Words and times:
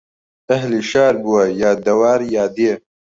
ئەهلی 0.49 0.81
شار 0.91 1.15
بووە 1.23 1.43
یا 1.61 1.71
دەوار 1.85 2.19
یا 2.35 2.45
دێ 2.55 2.71